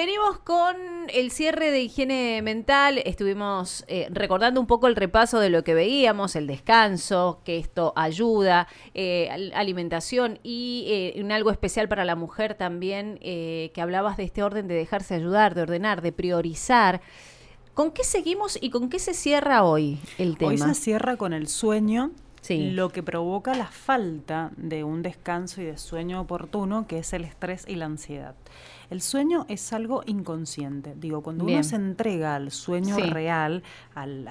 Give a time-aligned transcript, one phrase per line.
[0.00, 0.76] venimos con
[1.12, 3.02] el cierre de higiene mental.
[3.04, 7.92] Estuvimos eh, recordando un poco el repaso de lo que veíamos, el descanso, que esto
[7.96, 14.24] ayuda, eh, alimentación y eh, en algo especial para la mujer también, que hablabas de
[14.24, 17.02] este orden de dejarse ayudar, de ordenar, de priorizar.
[17.74, 20.52] ¿Con qué seguimos y con qué se cierra hoy el tema?
[20.52, 22.10] Hoy se cierra con el sueño
[22.48, 27.24] lo que provoca la falta de un descanso y de sueño oportuno, que es el
[27.24, 28.34] estrés y la ansiedad.
[28.90, 30.94] El sueño es algo inconsciente.
[30.96, 33.62] Digo, cuando uno se entrega al sueño real,
[33.94, 34.28] al,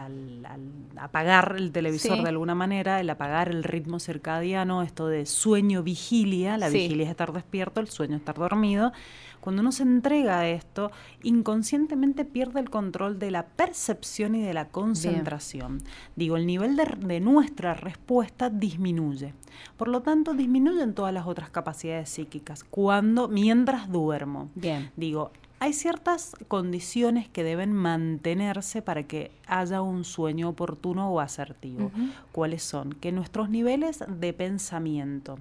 [0.97, 6.67] apagar el televisor de alguna manera, el apagar el ritmo circadiano, esto de sueño-vigilia, la
[6.67, 8.91] vigilia es estar despierto, el sueño es estar dormido.
[9.39, 10.91] Cuando uno se entrega a esto,
[11.23, 15.81] inconscientemente pierde el control de la percepción y de la concentración.
[16.15, 19.33] Digo, el nivel de, de, nuestra respuesta disminuye.
[19.77, 24.48] Por lo tanto, disminuyen todas las otras capacidades psíquicas cuando mientras duermo.
[24.55, 24.91] Bien.
[24.95, 31.91] Digo, hay ciertas condiciones que deben mantenerse para que haya un sueño oportuno o asertivo.
[32.31, 32.93] ¿Cuáles son?
[32.93, 35.37] Que nuestros niveles de pensamiento,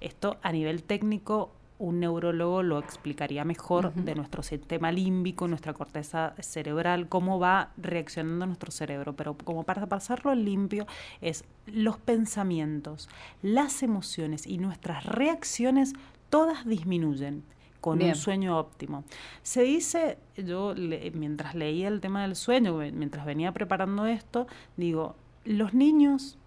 [0.00, 6.32] esto a nivel técnico un neurólogo lo explicaría mejor de nuestro sistema límbico, nuestra corteza
[6.38, 9.14] cerebral, cómo va reaccionando nuestro cerebro.
[9.16, 10.86] Pero como para pasarlo limpio
[11.20, 13.08] es los pensamientos,
[13.42, 15.94] las emociones y nuestras reacciones
[16.30, 17.42] todas disminuyen
[17.82, 19.04] con un sueño óptimo.
[19.42, 20.74] Se dice, yo
[21.12, 26.38] mientras leía el tema del sueño, mientras venía preparando esto, digo, los niños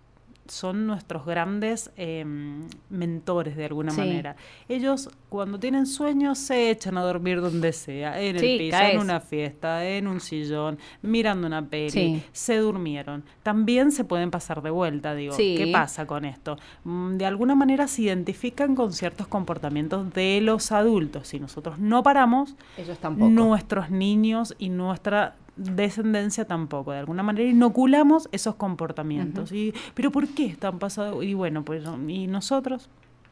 [0.47, 4.35] son nuestros grandes em, mentores de alguna manera.
[4.69, 9.19] Ellos cuando tienen sueños se echan a dormir donde sea, en el piso, en una
[9.19, 13.23] fiesta, en un sillón, mirando una peli, se durmieron.
[13.43, 16.57] También se pueden pasar de vuelta, digo, ¿qué pasa con esto?
[16.83, 21.27] Mm, de alguna manera se identifican con ciertos comportamientos de los adultos.
[21.27, 23.29] Si nosotros no paramos, Ellos tampoco.
[23.29, 26.91] nuestros niños y nuestra descendencia tampoco.
[26.91, 29.51] De alguna manera inoculamos esos comportamientos.
[29.51, 31.23] y, Pero ¿por qué están pasando?
[31.23, 32.89] Y bueno, pues y nosotros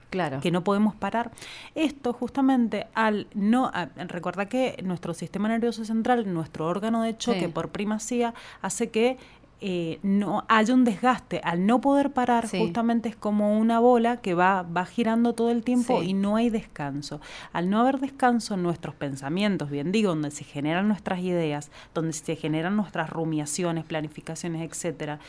[0.09, 0.41] Claro.
[0.41, 1.31] que no podemos parar.
[1.73, 3.71] Esto justamente al no,
[4.07, 9.17] recuerda que nuestro sistema nervioso central, nuestro órgano de choque por primacía, hace que
[9.65, 11.39] eh, no haya un desgaste.
[11.41, 15.63] Al no poder parar, justamente es como una bola que va, va girando todo el
[15.63, 17.21] tiempo y no hay descanso.
[17.53, 22.35] Al no haber descanso, nuestros pensamientos, bien digo, donde se generan nuestras ideas, donde se
[22.35, 25.19] generan nuestras rumiaciones, planificaciones, etcétera,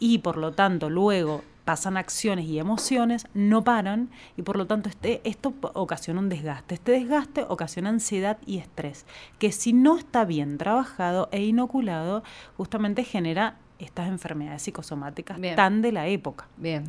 [0.00, 4.88] y por lo tanto luego pasan acciones y emociones, no paran y por lo tanto
[4.88, 6.74] este, esto ocasiona un desgaste.
[6.74, 9.06] Este desgaste ocasiona ansiedad y estrés,
[9.38, 12.24] que si no está bien trabajado e inoculado,
[12.56, 16.46] justamente genera estas enfermedades psicosomáticas tan de la época.
[16.56, 16.84] Bien.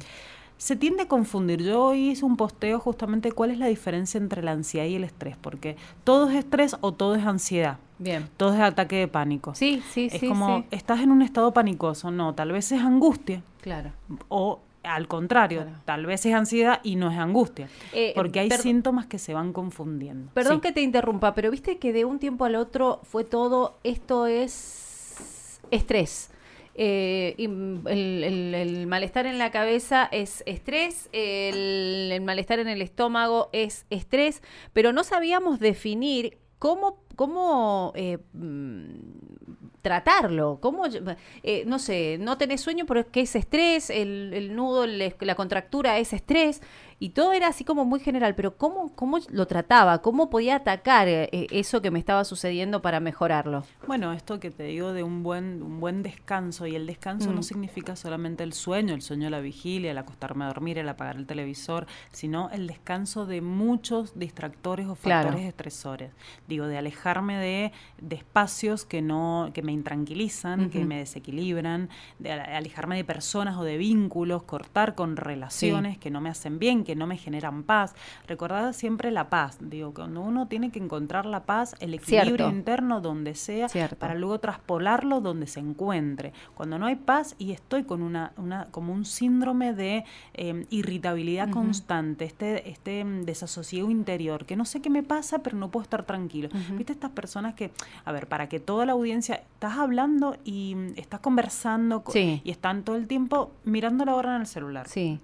[0.57, 1.61] Se tiende a confundir.
[1.61, 5.35] Yo hice un posteo justamente cuál es la diferencia entre la ansiedad y el estrés,
[5.35, 7.77] porque todo es estrés o todo es ansiedad.
[7.97, 8.29] Bien.
[8.37, 9.53] Todo es ataque de pánico.
[9.55, 12.11] Sí, sí, es como, estás en un estado panicoso.
[12.11, 13.41] No, tal vez es angustia.
[13.61, 13.91] Claro.
[14.29, 17.67] O al contrario, tal vez es ansiedad y no es angustia.
[17.91, 20.31] Eh, porque hay síntomas que se van confundiendo.
[20.33, 24.27] Perdón que te interrumpa, pero viste que de un tiempo al otro fue todo, esto
[24.27, 26.29] es estrés
[26.77, 34.43] eh, el, malestar en la cabeza es estrés, el, malestar en el estómago es estrés,
[34.73, 38.85] pero no sabíamos definir cómo, cómo eh, mm,
[39.81, 40.83] tratarlo, cómo,
[41.43, 46.11] eh, no sé, no tenés sueño porque es estrés, el, el nudo, la contractura es
[46.11, 46.61] estrés,
[47.05, 50.01] y todo era así como muy general, pero ¿cómo, cómo lo trataba?
[50.01, 53.63] ¿Cómo podía atacar eh, eso que me estaba sucediendo para mejorarlo?
[53.85, 57.41] Bueno, esto que te digo de un buen, un buen descanso, y el descanso no
[57.41, 57.43] mm.
[57.43, 61.17] significa solamente el sueño, el sueño de la vigilia, el acostarme a dormir, el apagar
[61.17, 66.09] el televisor, sino el descanso de muchos distractores o factores estresores.
[66.47, 72.31] Digo, de alejarme de, de, espacios que no, que me intranquilizan, que me desequilibran, de
[72.31, 76.94] alejarme de personas o de vínculos, cortar con relaciones que no me hacen bien, que
[76.95, 77.95] no me generan paz.
[78.27, 79.57] Recordad siempre la paz.
[79.59, 83.67] Digo, cuando uno tiene que encontrar la paz, el equilibrio interno donde sea,
[83.99, 86.33] para luego traspolarlo donde se encuentre.
[86.53, 91.49] Cuando no hay paz y estoy con una, una como un síndrome de em, irritabilidad
[91.49, 95.83] constante, este, este em, desasosiego interior, que no sé qué me pasa, pero no puedo
[95.83, 96.49] estar tranquilo.
[96.77, 97.71] ¿Viste estas personas que,
[98.03, 102.83] a ver, para que toda la audiencia, estás hablando y mm, estás conversando y están
[102.83, 104.87] todo el tiempo mirando la hora en el celular.
[104.87, 105.19] Sí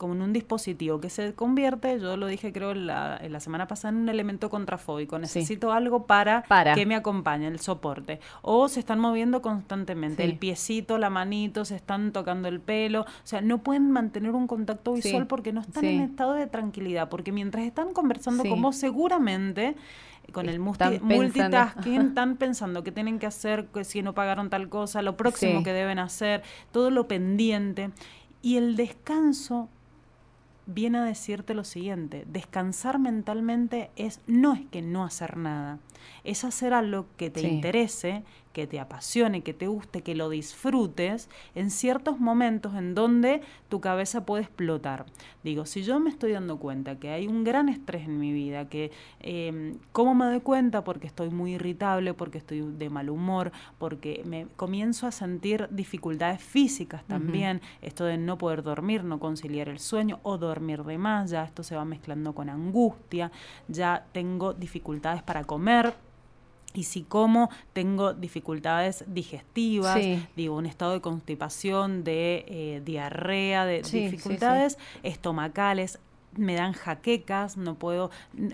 [0.00, 3.90] como en un dispositivo que se convierte, yo lo dije creo la, la semana pasada,
[3.94, 5.18] en un elemento contrafóbico.
[5.18, 6.42] Necesito algo para,
[6.74, 8.18] que me acompañe, el soporte.
[8.40, 13.02] O se están moviendo constantemente, el piecito, la manito, se están tocando el pelo.
[13.02, 17.10] O sea, no pueden mantener un contacto visual porque no están en estado de tranquilidad.
[17.10, 19.76] Porque mientras están conversando con vos, seguramente
[20.32, 21.14] con el Están multi- pensando.
[21.16, 25.58] multitasking, están pensando qué tienen que hacer, que si no pagaron tal cosa, lo próximo
[25.58, 25.64] Sí.
[25.64, 26.42] que deben hacer,
[26.72, 27.90] todo lo pendiente.
[28.42, 29.68] Y el descanso
[30.72, 35.78] viene a decirte lo siguiente, descansar mentalmente es no es que no hacer nada,
[36.24, 37.46] es hacer algo que te Sí.
[37.46, 43.42] interese, que te apasione, que te guste, que lo disfrutes en ciertos momentos en donde
[43.68, 45.06] tu cabeza puede explotar.
[45.44, 48.68] Digo, si yo me estoy dando cuenta que hay un gran estrés en mi vida,
[48.68, 50.82] que eh, ¿cómo me doy cuenta?
[50.82, 56.42] Porque estoy muy irritable, porque estoy de mal humor, porque me comienzo a sentir dificultades
[56.42, 61.30] físicas también, esto de no poder dormir, no conciliar el sueño o dormir de más,
[61.30, 63.30] ya esto se va mezclando con angustia,
[63.68, 65.89] ya tengo dificultades para comer.
[66.72, 70.24] Y si como, tengo dificultades digestivas, Sí.
[70.36, 74.10] digo, un estado de constipación, de eh, diarrea, de Sí, sí, sí.
[74.10, 75.98] dificultades estomacales,
[76.36, 78.10] me dan jaquecas, no puedo,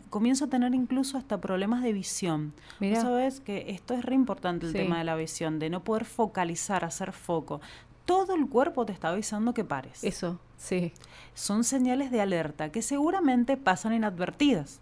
[0.08, 2.54] comienzo a tener incluso hasta problemas de visión.
[2.80, 2.94] Mirá.
[2.96, 6.06] Vos sabés que esto es re importante el tema de la visión, de no poder
[6.06, 7.60] focalizar, hacer foco.
[8.06, 10.04] Todo el cuerpo te está avisando que pares.
[10.04, 10.92] Eso, sí.
[11.34, 14.80] Son señales de alerta que seguramente pasan inadvertidas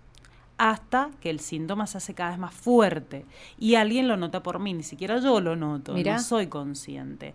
[0.58, 3.26] hasta que el síntoma se hace cada vez más fuerte
[3.58, 6.14] y alguien lo nota por mí, ni siquiera yo lo noto, Mirá.
[6.14, 7.34] no soy consciente.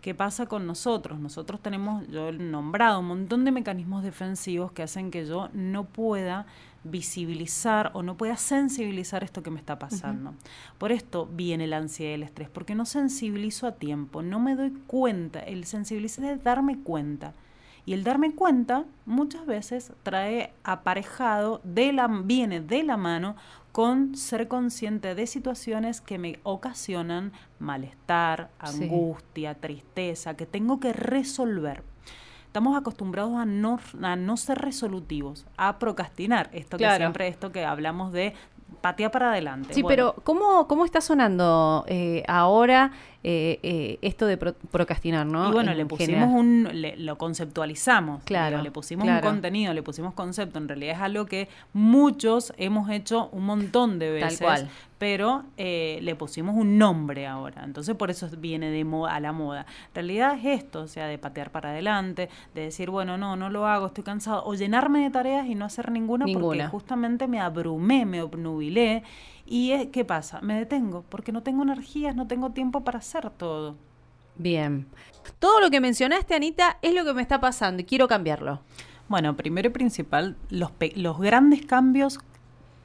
[0.00, 1.18] ¿Qué pasa con nosotros?
[1.18, 5.84] Nosotros tenemos, yo he nombrado un montón de mecanismos defensivos que hacen que yo no
[5.84, 6.46] pueda
[6.84, 10.34] visibilizar o no pueda sensibilizar esto que me está pasando.
[10.78, 14.54] Por esto viene la ansiedad y el estrés, porque no sensibilizo a tiempo, no me
[14.54, 15.40] doy cuenta.
[15.40, 17.34] El sensibilizar es darme cuenta.
[17.86, 23.36] Y el darme cuenta muchas veces trae aparejado, de la, viene de la mano
[23.70, 28.84] con ser consciente de situaciones que me ocasionan malestar, Sí.
[28.84, 31.84] angustia, tristeza, que tengo que resolver.
[32.46, 36.48] Estamos acostumbrados a no, a no ser resolutivos, a procrastinar.
[36.52, 38.34] Esto que siempre, esto que hablamos de
[39.10, 39.74] para adelante.
[39.74, 42.92] Sí, Bueno, pero ¿cómo, ¿cómo está sonando eh, ahora
[43.24, 45.48] eh, eh, esto de pro- procrastinar, no?
[45.48, 46.28] Y bueno, En le pusimos general.
[46.38, 49.26] un, le- lo conceptualizamos, Claro, digo, le pusimos claro.
[49.26, 50.58] un contenido, le pusimos concepto.
[50.58, 54.68] En realidad es algo que muchos hemos hecho un montón de Tal veces, cual.
[54.98, 57.64] Pero eh, le pusimos un nombre ahora.
[57.64, 59.66] Entonces por eso viene de mo- a la moda.
[59.88, 63.50] En realidad es esto, o sea, de patear para adelante, de decir, bueno, no, no
[63.50, 66.40] lo hago, estoy cansado, o llenarme de tareas y no hacer ninguna, porque
[66.70, 69.02] justamente me abrumé, me obnubilé.
[69.44, 70.40] ¿Y eh, qué pasa?
[70.40, 73.76] Me detengo, porque no tengo energías, no tengo tiempo para hacer todo.
[74.38, 74.86] Bien.
[75.38, 78.60] Todo lo que mencionaste, Anita, es lo que me está pasando y quiero cambiarlo.
[79.08, 82.18] Bueno, primero y principal, los, los grandes cambios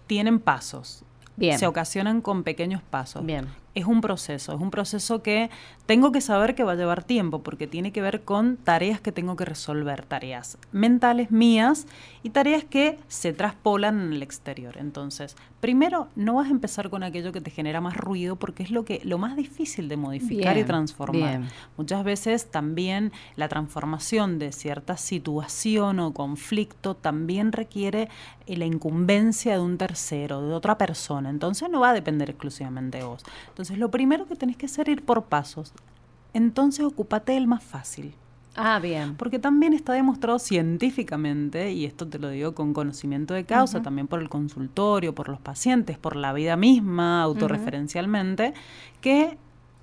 [0.07, 1.03] tienen pasos.
[1.35, 1.57] Bien.
[1.57, 3.25] Se ocasionan con pequeños pasos.
[3.25, 3.47] Bien.
[3.73, 5.50] Es un proceso, es un proceso que
[5.85, 9.12] tengo que saber que va a llevar tiempo porque tiene que ver con tareas que
[9.12, 11.88] tengo que resolver, tareas mentales mías
[12.23, 14.77] y tareas que se traspolan en el exterior.
[14.77, 18.71] Entonces, primero no vas a empezar con aquello que te genera más ruido porque es
[18.71, 21.39] lo que lo más difícil de modificar y transformar.
[21.39, 21.50] bien.
[21.77, 28.09] Muchas veces también la transformación de cierta situación o conflicto también requiere
[28.47, 31.29] eh, la incumbencia de un tercero, de otra persona.
[31.29, 33.24] Entonces no va a depender exclusivamente de vos.
[33.50, 35.73] Entonces lo primero que tenés que hacer es ir por pasos.
[36.33, 38.13] Entonces ocúpate del más fácil.
[38.55, 39.15] Ah, bien.
[39.15, 44.07] Porque también está demostrado científicamente, y esto te lo digo con conocimiento de causa, también
[44.07, 48.53] por el consultorio, por los pacientes, por la vida misma, autorreferencialmente,
[48.99, 49.37] que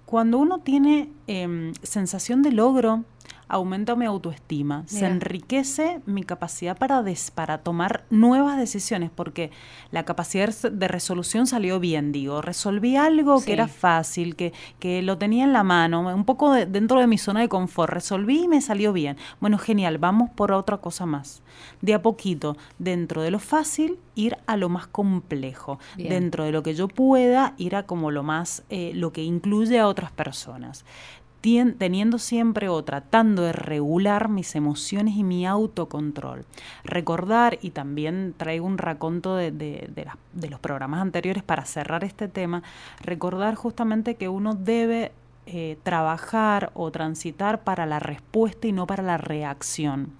[0.04, 3.04] cuando uno tiene em, sensación de logro,
[3.48, 9.50] aumenta mi autoestima, se enriquece mi capacidad para, des- para tomar nuevas decisiones, porque
[9.90, 13.46] la capacidad de resolución salió bien, digo, resolví algo Sí.
[13.46, 17.06] que era fácil, que, que lo tenía en la mano, un poco de- dentro de
[17.06, 19.16] mi zona de confort, resolví y me salió bien.
[19.40, 21.42] Bueno, genial, vamos por otra cosa más.
[21.80, 25.78] De a poquito, dentro de lo fácil, ir a lo más complejo.
[25.96, 26.10] Bien.
[26.10, 29.78] Dentro de lo que yo pueda, ir a como lo más, eh, lo que incluye
[29.78, 30.84] a otras personas.
[31.40, 36.44] Teniendo siempre o tratando de regular mis emociones y mi autocontrol.
[36.84, 39.88] Recordar, y también traigo un raconto de, de-
[40.32, 42.62] de los programas anteriores para cerrar este tema,
[43.00, 45.12] recordar justamente que uno debe
[45.46, 50.10] eh, trabajar o transitar para la respuesta y no para la reacción.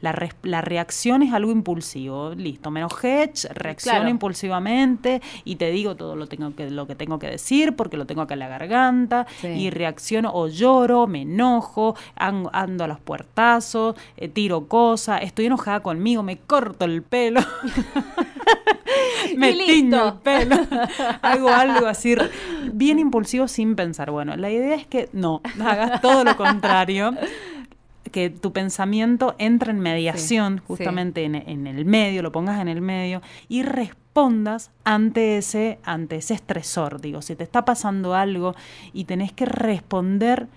[0.00, 4.10] La, res- la reacción es algo impulsivo, listo, me enojé, ch, reacciono Claro.
[4.10, 8.06] impulsivamente y te digo todo lo, tengo que, lo que tengo que decir porque lo
[8.06, 9.48] tengo acá en la garganta Sí.
[9.48, 15.46] y reacciono o lloro, me enojo, an- ando a los puertazos, eh, tiro cosas, estoy
[15.46, 17.40] enojada conmigo, me corto el pelo.
[19.36, 20.56] me tiño el pelo,
[21.22, 22.14] hago algo así
[22.72, 24.10] bien impulsivo sin pensar.
[24.10, 27.14] Bueno, la idea es que no, hagas todo lo contrario.
[28.10, 32.80] Que tu pensamiento entre en mediación, justamente En, en, el medio, lo pongas en el
[32.80, 37.00] medio y respondas ante ese, ante ese estresor.
[37.00, 38.54] Digo, si te está pasando algo
[38.92, 40.48] y tenés que responder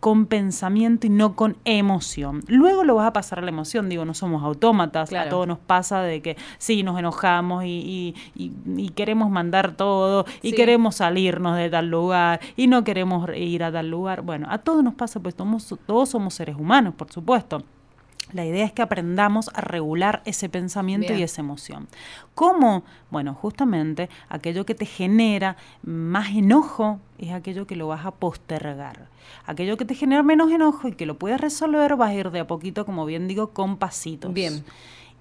[0.00, 2.42] con pensamiento y no con emoción.
[2.46, 5.58] Luego lo vas a pasar a la emoción, digo, no somos autómatas, a todos nos
[5.58, 8.14] pasa de que sí, nos enojamos y,
[8.94, 13.90] queremos mandar todo y queremos salirnos de tal lugar y no queremos ir a tal
[13.90, 14.22] lugar.
[14.22, 17.62] Bueno, a todos nos pasa, pues todos somos seres humanos, por supuesto.
[18.32, 21.88] La idea es que aprendamos a regular ese pensamiento y esa emoción.
[22.34, 22.84] ¿Cómo?
[23.10, 29.08] Bueno, justamente aquello que te genera más enojo es aquello que lo vas a postergar.
[29.46, 32.40] Aquello que te genera menos enojo y que lo puedes resolver vas a ir de
[32.40, 34.32] a poquito, como bien digo, con pasitos.
[34.32, 34.64] Bien.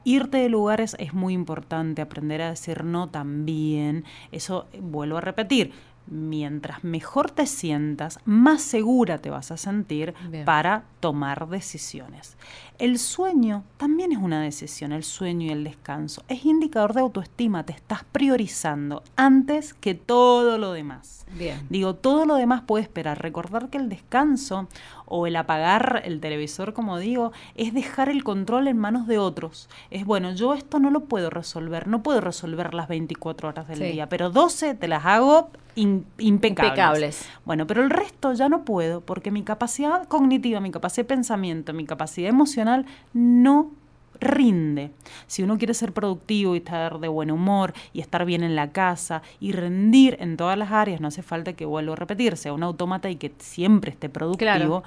[0.03, 4.05] Irte de lugares es muy importante, aprender a decir no también.
[4.31, 5.73] Eso vuelvo a repetir
[6.07, 10.13] mientras mejor te sientas, más segura te vas a sentir
[10.45, 12.37] para tomar decisiones.
[12.79, 16.23] El sueño también es una decisión, el sueño y el descanso.
[16.27, 21.25] Es indicador de autoestima, te estás priorizando antes que todo lo demás.
[21.37, 21.65] Bien.
[21.69, 23.21] Digo, todo lo demás puede esperar.
[23.21, 24.67] Recordar que el descanso
[25.07, 29.69] o el apagar el televisor, como digo, es dejar el control en manos de otros.
[29.89, 33.79] Es bueno, yo esto no lo puedo resolver, no puedo resolver las 24 horas del
[33.79, 37.27] día, pero 12 te las hago impecables.
[37.45, 41.73] Bueno, pero el resto ya no puedo porque mi capacidad cognitiva, mi capacidad de pensamiento,
[41.73, 43.71] mi capacidad emocional no
[44.19, 44.91] rinde.
[45.27, 48.71] Si uno quiere ser productivo y estar de buen humor y estar bien en la
[48.71, 52.53] casa y rendir en todas las áreas, no hace falta que vuelva a repetir, sea
[52.53, 54.83] un autómata y que siempre esté productivo,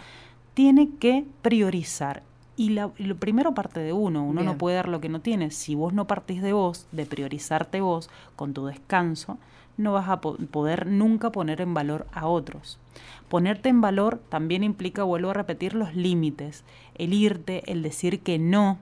[0.55, 2.23] tiene que priorizar.
[2.57, 5.51] Y lo primero parte de uno, uno no puede dar lo que no tiene.
[5.51, 9.39] Si vos no partís de vos, de priorizarte vos con tu descanso,
[9.79, 12.79] no vas a poder nunca poner en valor a otros.
[13.31, 16.65] Ponerte en valor también implica, vuelvo a repetir, los límites,
[16.97, 18.79] el irte, el decir que no,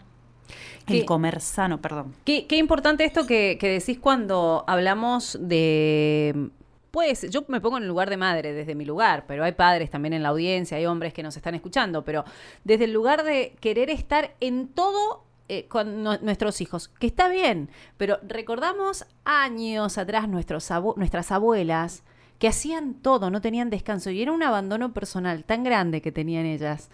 [0.87, 2.15] el comer sano, perdón.
[2.25, 6.51] Qué, importante esto que, decís cuando hablamos de
[6.91, 9.91] pues yo me pongo en el lugar de madre desde mi lugar, pero hay padres
[9.91, 12.25] también en la audiencia, hay hombres que nos están escuchando, pero
[12.65, 17.71] desde el lugar de querer estar en todo eh, con nuestros hijos, que está bien,
[17.99, 22.03] pero recordamos años atrás nuestros nuestras abuelas
[22.39, 26.47] que hacían todo, no tenían descanso y era un abandono personal tan grande que tenían
[26.47, 26.91] ellas.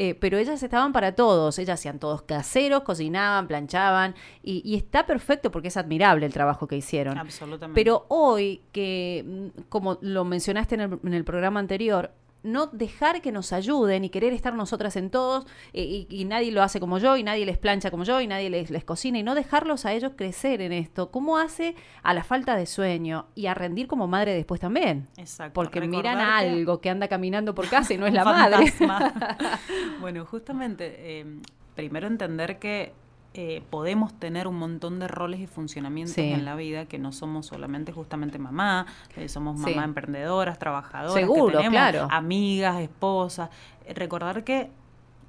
[0.00, 4.14] Eh, pero ellas estaban para todos, ellas hacían todos caseros, cocinaban, planchaban,
[4.44, 7.18] y, está perfecto porque es admirable el trabajo que hicieron.
[7.18, 7.74] Absolutamente.
[7.74, 13.52] Pero hoy, que mm, como lo mencionaste en el programa anterior, no dejar que nos
[13.52, 17.22] ayuden y querer estar nosotras en todos eh, y, nadie lo hace como yo y
[17.22, 20.12] nadie les plancha como yo y nadie les, les, cocina y no dejarlos a ellos
[20.16, 21.10] crecer en esto.
[21.10, 25.08] ¿Cómo hace a la falta de sueño y a rendir como madre después también?
[25.16, 25.54] Exacto.
[25.54, 28.72] Porque miran algo que anda caminando por casa y no es la madre.
[30.00, 31.26] bueno, justamente, eh,
[31.74, 32.92] primero entender que
[33.40, 37.46] eh, podemos tener un montón de roles y funcionamientos en la vida que no somos
[37.46, 41.60] solamente justamente mamá, eh, somos mamá emprendedoras, trabajadoras, Seguro,
[42.10, 43.50] amigas, esposas.
[43.86, 44.70] Eh, recordar que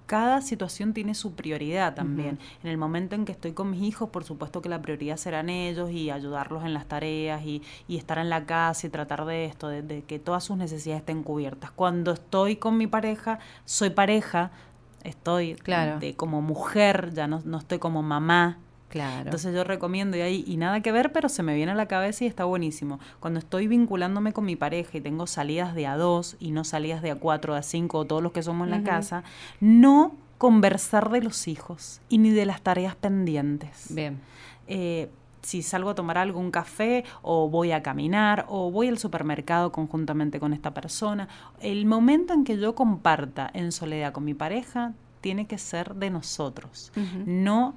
[0.08, 2.40] cada situación tiene su prioridad también.
[2.64, 5.52] En el momento en que estoy con mis hijos, por supuesto que la prioridad serán
[5.52, 9.68] ellos y ayudarlos en las tareas y, estar en la casa y tratar de esto,
[9.68, 11.70] de, de, que todas sus necesidades estén cubiertas.
[11.70, 14.50] Cuando estoy con mi pareja, soy pareja,
[15.04, 16.00] estoy claro.
[16.00, 18.60] de, como mujer, ya no, no estoy como mamá.
[18.90, 19.26] Claro.
[19.26, 21.88] Entonces yo recomiendo y ahí y nada que ver, pero se me viene a la
[21.88, 23.00] cabeza y está buenísimo.
[23.20, 27.04] Cuando estoy vinculándome con mi pareja y tengo salidas de a dos y no salidas
[27.04, 29.24] de a cuatro, a cinco o todos los que somos en la casa,
[29.60, 33.94] no conversar de los hijos y ni de las tareas pendientes.
[33.94, 34.20] Bien.
[34.68, 35.10] Eh,
[35.42, 39.72] si salgo a tomar algo, un café, o voy a caminar, o voy al supermercado
[39.72, 41.28] conjuntamente con esta persona.
[41.60, 46.10] El momento en que yo comparta en soledad con mi pareja tiene que ser de
[46.10, 46.92] nosotros,
[47.26, 47.76] no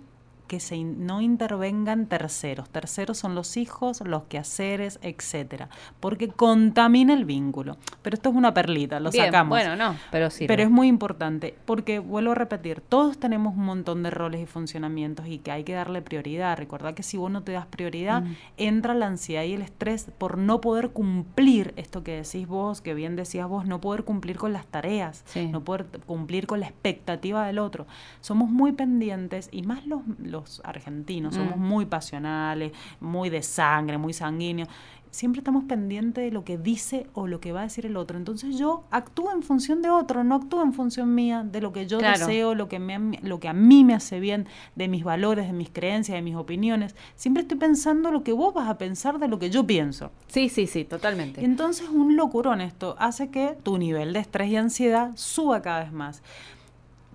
[0.53, 2.69] que se no intervengan terceros.
[2.69, 7.79] Terceros son los hijos, los quehaceres, etcétera, porque contamina el vínculo.
[8.03, 9.49] Pero esto es una perlita, lo sacamos.
[9.49, 10.47] Bueno, no, pero sí.
[10.47, 14.47] Pero es muy importante, porque vuelvo a repetir, todos tenemos un montón de roles y
[14.47, 16.59] funcionamientos y que hay que darle prioridad.
[16.59, 18.37] Recuerda que si vos no te das prioridad, mm.
[18.59, 22.93] entra la ansiedad y el estrés por no poder cumplir esto que decís vos, que
[22.93, 27.47] bien decías vos, no poder cumplir con las tareas, no poder cumplir con la expectativa
[27.47, 27.87] del otro.
[28.21, 31.61] Somos muy pendientes y más los argentinos, somos mm.
[31.61, 34.69] muy pasionales, muy de sangre, muy sanguíneos.
[35.13, 38.17] Siempre estamos pendientes de lo que dice o lo que va a decir el otro.
[38.17, 41.87] Entonces yo actúo en función de otro, no actúo en función mía, de lo que
[41.87, 45.49] yo deseo, lo que, me, lo que a mí me hace bien, de mis valores,
[45.49, 46.97] de mis creencias, de mis opiniones.
[47.15, 50.13] Siempre estoy pensando lo que vos vas a pensar de lo que yo pienso.
[50.29, 51.45] Sí, sí, sí, totalmente.
[51.45, 55.93] Entonces un locurón esto hace que tu nivel de estrés y ansiedad suba cada vez
[55.93, 56.23] más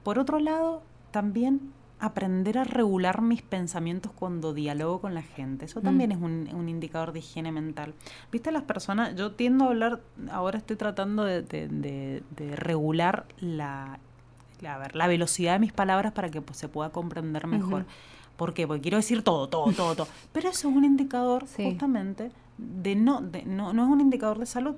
[0.04, 5.66] Por otro lado, también aprender a regular mis pensamientos cuando dialogo con la gente.
[5.66, 7.94] Eso también es un, indicador de higiene mental.
[8.32, 10.02] Viste, las personas, yo tiendo a hablar,
[10.32, 12.24] ahora estoy tratando de,
[12.56, 14.00] regular la,
[14.62, 17.86] la, la, velocidad de mis palabras para que pues, se pueda comprender mejor.
[18.36, 18.68] ¿Por qué?
[18.68, 20.08] Porque quiero decir todo, todo, todo, todo.
[20.32, 24.46] Pero eso es un indicador justamente de no, de, no, no es un indicador de
[24.46, 24.76] salud.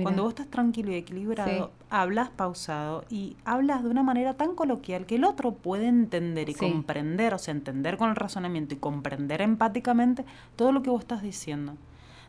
[0.00, 5.04] Cuando vos estás tranquilo y equilibrado, hablas pausado y hablas de una manera tan coloquial
[5.06, 9.42] que el otro puede entender y comprender, o sea, entender con el razonamiento y comprender
[9.42, 10.24] empáticamente
[10.56, 11.74] todo lo que vos estás diciendo.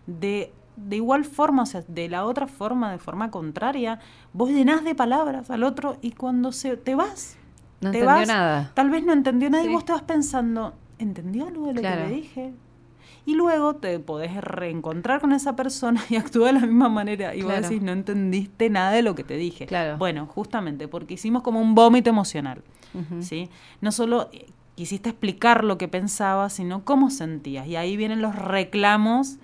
[0.07, 3.99] De, de igual forma, o sea, de la otra forma, de forma contraria,
[4.33, 7.37] vos llenás de palabras al otro y cuando se, te vas,
[7.79, 8.71] no entendió nada.
[8.73, 11.95] Tal vez no entendió nada y vos te vas pensando, ¿entendió algo de lo que
[11.95, 12.53] le dije?
[13.25, 17.35] Y luego te podés reencontrar con esa persona y actúa de la misma manera.
[17.35, 19.65] Y vos decís, no entendiste nada de lo que te dije.
[19.65, 19.97] Claro.
[19.97, 22.61] Bueno, justamente porque hicimos como un vómito emocional.
[23.21, 23.49] ¿sí?
[23.81, 24.29] No solo
[24.75, 27.67] quisiste explicar lo que pensabas, sino cómo sentías.
[27.67, 29.37] Y ahí vienen los reclamos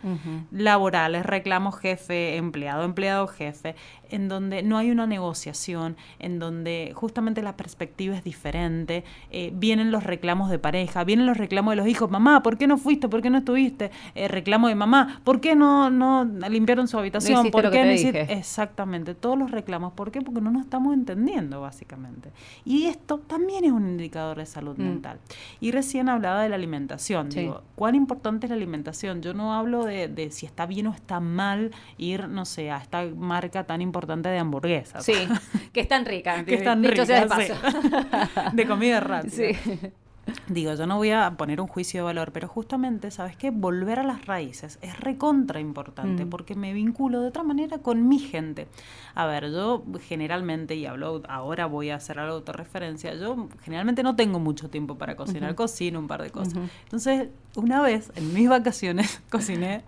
[0.52, 3.76] laborales, reclamos jefe, empleado, empleado, jefe,
[4.10, 9.92] en donde no hay una negociación, en donde justamente la perspectiva es diferente, eh, vienen
[9.92, 13.08] los reclamos de pareja, vienen los reclamos de los hijos, mamá, ¿por qué no fuiste?
[13.08, 13.92] ¿Por qué no estuviste?
[14.16, 17.52] Eh, reclamo de mamá, ¿por qué no, no limpiaron su habitación?
[17.52, 18.34] ¿Por qué no hiciste?
[18.34, 19.94] Exactamente, todos los reclamos.
[19.94, 20.22] ¿Por qué?
[20.22, 22.32] Porque no nos estamos entendiendo, básicamente.
[22.66, 24.82] Y esto también es un indicador de salud mm.
[24.82, 25.19] mental.
[25.60, 27.30] Y recién hablaba de la alimentación.
[27.30, 29.22] Digo, ¿cuán importante es la alimentación?
[29.22, 32.78] Yo no hablo de, de si está bien o está mal ir, no sé, a
[32.78, 35.06] esta marca tan importante de hamburguesas.
[35.06, 35.28] Sí,
[35.74, 36.44] que están ricas.
[36.46, 37.56] que están ricas, de,
[38.54, 39.32] de comida rápida.
[39.32, 39.92] Sí.
[40.48, 43.52] Digo, yo no voy a poner un juicio de valor, pero justamente, ¿sabes qué?
[43.52, 46.30] Volver a las raíces es recontra importante mm.
[46.30, 48.68] porque me vinculo de otra manera con mi gente.
[49.16, 54.04] A ver, yo generalmente, y hablo, ahora voy a hacer algo de autorreferencia, yo generalmente
[54.04, 56.56] no tengo mucho tiempo para cocinar, cocino un par de cosas.
[56.84, 59.84] Entonces, una vez en mis vacaciones cociné,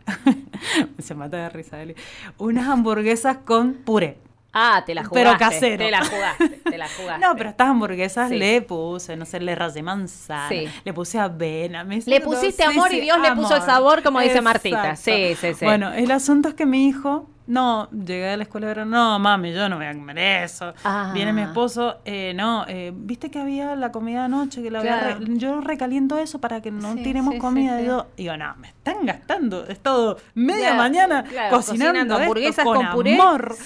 [1.00, 1.95] se mata de risa, Eli,
[2.38, 4.17] unas hamburguesas con puré.
[4.53, 5.29] Ah, te la jugaste.
[5.29, 5.86] Pero casero.
[5.86, 7.26] Te la jugaste, te la jugaste.
[7.26, 10.49] No, pero estas hamburguesas le puse, no sé, le rasé manzana,
[10.84, 11.84] le puse avena.
[11.84, 14.95] Me le pusiste amor y Dios le puso el sabor, como dice Martita.
[14.95, 15.65] Sí, sí, sí.
[15.65, 19.20] Bueno, el asunto es que mi hijo no, llegué a la escuela de verano, no,
[19.20, 20.74] mami, yo no voy a comer eso.
[21.14, 25.20] Viene mi esposo, eh, no, eh, viste que había la comida anoche, que la había
[25.20, 27.82] yo recaliento eso para que no tiremos comida.
[27.82, 33.58] y yo digo, no, me están gastando, es todo media mañana cocinando, hamburguesas con, amor.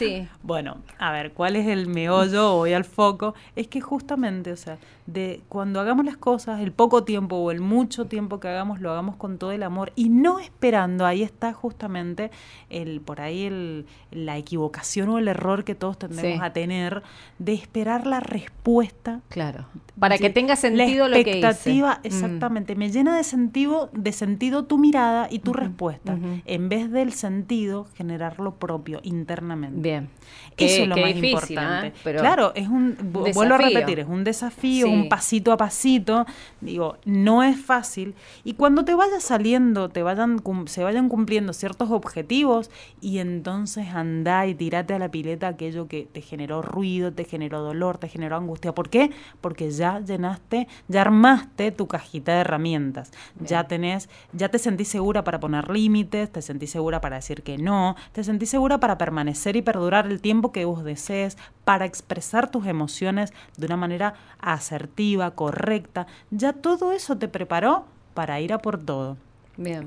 [0.41, 2.53] Bueno, a ver, ¿cuál es el meollo?
[2.53, 3.35] Voy al foco.
[3.55, 7.61] Es que justamente, o sea, de cuando hagamos las cosas, el poco tiempo o el
[7.61, 11.53] mucho tiempo que hagamos, lo hagamos con todo el amor y no esperando, ahí está
[11.53, 12.31] justamente
[12.69, 17.03] el, por ahí el la equivocación o el error que todos tendemos a tener
[17.37, 19.21] de esperar la respuesta.
[19.29, 19.65] Claro.
[19.99, 22.07] Para que tenga sentido lo que expectativa, mm.
[22.07, 22.75] exactamente.
[22.75, 26.17] Me llena de sentido, de sentido tu mirada y tu respuesta.
[26.45, 29.79] En vez del sentido, generar lo propio internamente.
[29.81, 30.09] Bien.
[30.57, 31.93] Eso es lo más importante.
[32.01, 36.25] claro, es un, vuelvo a repetir, es un desafío, un pasito a pasito.
[36.61, 38.15] Digo, no es fácil.
[38.43, 42.69] Y cuando te vaya saliendo, te vayan, se vayan cumpliendo ciertos objetivos
[43.01, 47.25] y entonces entonces anda y tirate a la pileta aquello que te generó ruido, te
[47.25, 48.73] generó dolor, te generó angustia.
[48.73, 49.11] ¿Por qué?
[49.39, 53.11] Porque ya llenaste, ya armaste tu cajita de herramientas.
[53.39, 57.57] Ya tenés, ya te sentís segura para poner límites, te sentís segura para decir que
[57.57, 62.49] no, te sentís segura para permanecer y perdurar el tiempo que vos desees, para expresar
[62.49, 66.07] tus emociones de una manera asertiva, correcta.
[66.31, 69.17] Ya todo eso te preparó para ir a por todo.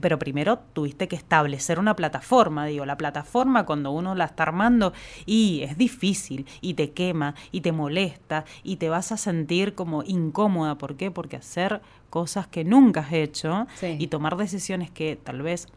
[0.01, 4.93] Pero primero tuviste que establecer una plataforma, digo, la plataforma cuando uno la está armando
[5.27, 10.03] y es difícil y te quema y te molesta y te vas a sentir como
[10.05, 10.77] incómoda.
[10.77, 11.11] ¿Por qué?
[11.11, 15.69] Porque hacer cosas que nunca has hecho y tomar decisiones que tal vez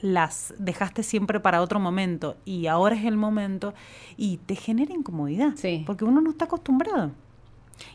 [0.00, 3.74] las dejaste siempre para otro momento y ahora es el momento
[4.16, 5.54] y te genera incomodidad
[5.86, 7.12] porque uno no está acostumbrado.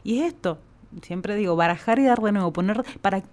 [0.04, 0.60] Y es esto,
[1.02, 3.24] siempre digo, barajar y dar de nuevo, poner para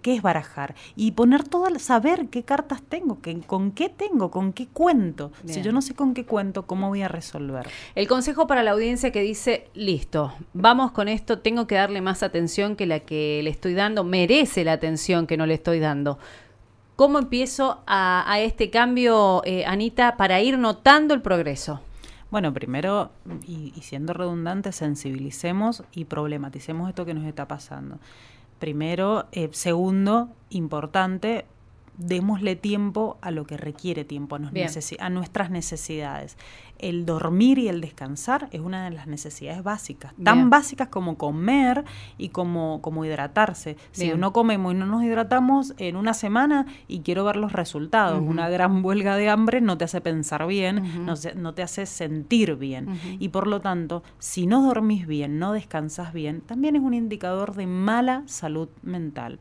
[0.00, 4.52] qué es barajar y poner todo, saber qué cartas tengo, qué, con qué tengo, con
[4.52, 5.32] qué cuento.
[5.46, 7.66] Si yo no sé con qué cuento, ¿cómo voy a resolver?
[7.94, 12.22] El consejo para la audiencia que dice, listo, vamos con esto, tengo que darle más
[12.22, 16.18] atención que la que le estoy dando, merece la atención que no le estoy dando.
[16.96, 21.80] ¿Cómo empiezo a, este cambio, eh, Anita, para ir notando el progreso?
[22.30, 23.10] Bueno, primero,
[23.46, 27.98] y, y siendo redundante, sensibilicemos y problematicemos esto que nos está pasando.
[28.60, 31.46] Primero, eh, segundo, importante,
[31.98, 36.36] démosle tiempo a lo que requiere tiempo, a, a, nuestras necesidades.
[36.78, 41.84] El dormir y el descansar es una de las necesidades básicas, tan básicas como comer
[42.18, 43.76] y como, como hidratarse.
[43.92, 48.20] Si no comemos y no nos hidratamos en una semana y quiero ver los resultados,
[48.20, 52.88] una gran huelga de hambre no te hace pensar bien, no, te hace sentir bien.
[53.18, 57.54] Y por lo tanto, si no dormís bien, no descansas bien, también es un indicador
[57.54, 59.38] de mala salud mental.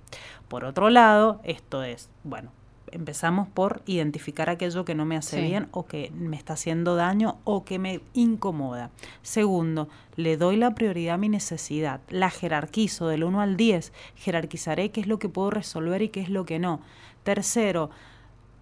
[0.48, 2.52] Por otro lado, esto es, bueno,
[2.92, 7.38] empezamos por identificar aquello que no me hace bien o que me está haciendo daño
[7.44, 8.92] o que me incomoda.
[9.22, 14.92] Segundo, le doy la prioridad a mi necesidad, la jerarquizo del 1 al 10, jerarquizaré
[14.92, 16.82] qué es lo que puedo resolver y qué es lo que no.
[17.24, 17.90] Tercero,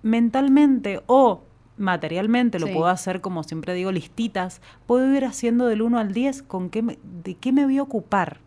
[0.04, 1.44] mentalmente o
[1.78, 6.44] materialmente, lo puedo hacer como siempre digo, listitas, puedo ir haciendo del 1 al 10
[6.44, 8.40] con qué de qué me voy a ocupar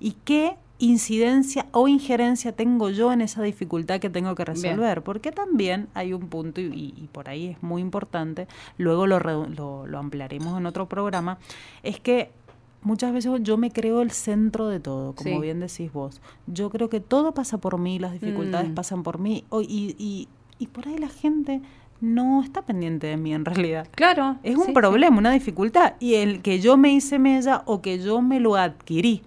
[0.00, 5.30] y qué incidencia o injerencia tengo yo en esa dificultad que tengo que resolver, porque
[5.30, 10.66] también hay un punto, y, por ahí es muy importante, luego lo, lo, ampliaremos en
[10.66, 11.38] otro programa,
[11.82, 12.30] es que
[12.82, 16.20] muchas veces yo me creo el centro de todo, como bien decís vos.
[16.46, 18.74] Yo creo que todo pasa por mí, las dificultades mm.
[18.74, 21.62] pasan por mí, y, y, y por ahí la gente
[22.00, 23.86] no está pendiente de mí en realidad.
[23.92, 24.36] Claro.
[24.42, 25.94] Es un problema, una dificultad.
[26.00, 29.22] Y el que yo me hice mella o que yo me lo adquirí.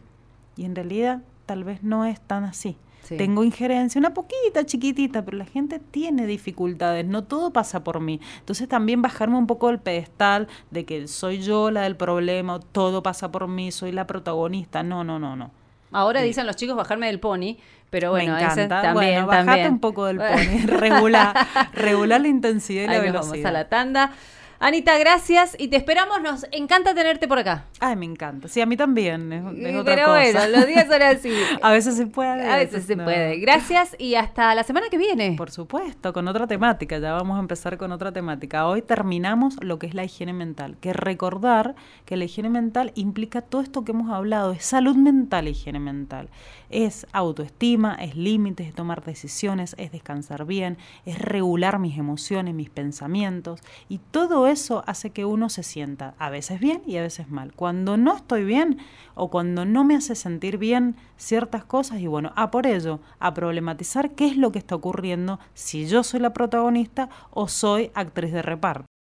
[0.55, 2.77] Y en realidad tal vez no es tan así.
[3.07, 8.19] Tengo injerencia, una poquita, chiquitita, pero la gente tiene dificultades, no todo pasa por mí.
[8.39, 13.01] Entonces también bajarme un poco del pedestal de que soy yo la del problema, todo
[13.01, 14.83] pasa por mí, soy la protagonista.
[14.83, 15.51] No, no, no, no.
[15.93, 17.55] Ahora dicen los chicos bajarme del pony,
[17.89, 18.81] pero bueno, Me encanta.
[18.81, 21.33] también, bueno, bajate un poco del pony, regular,
[21.71, 23.31] regular la intensidad y la velocidad.
[23.31, 24.11] vamos a la tanda.
[24.59, 26.19] Anita, gracias y te esperamos.
[26.23, 27.65] Nos encanta tenerte por acá.
[27.79, 28.47] Ay, me encanta.
[28.47, 29.31] Sí, a mí también.
[29.31, 29.43] Es,
[29.85, 31.31] Pero bueno, los días son así.
[31.61, 32.49] a veces se puede.
[32.49, 33.37] A veces, se puede.
[33.37, 35.35] Gracias y hasta la semana que viene.
[35.37, 36.97] Por supuesto, con otra temática.
[36.97, 38.67] Ya vamos a empezar con otra temática.
[38.67, 40.77] Hoy terminamos lo que es la higiene mental.
[40.81, 44.53] Que recordar que la higiene mental implica todo esto que hemos hablado.
[44.53, 46.29] Es salud mental, higiene mental.
[46.71, 52.69] Es autoestima, es límites, es tomar decisiones, es descansar bien, es regular mis emociones, mis
[52.69, 53.61] pensamientos.
[53.87, 53.99] Y
[54.47, 57.53] eso hace que uno se sienta a veces bien y a veces mal.
[57.53, 58.79] Cuando no estoy bien
[59.15, 63.33] o cuando no me hace sentir bien ciertas cosas y bueno, a por ello, a
[63.33, 68.31] problematizar qué es lo que está ocurriendo si yo soy la protagonista o soy actriz
[68.31, 68.96] de reparto.